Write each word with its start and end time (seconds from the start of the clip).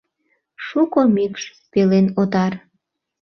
«Шуко 0.65 1.01
мӱкш— 1.15 1.43
пелен 1.71 2.07
отар. 2.21 2.53